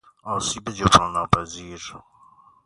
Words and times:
آسیب 0.35 0.65
جبران 0.77 1.09
ناپذیر 1.15 1.83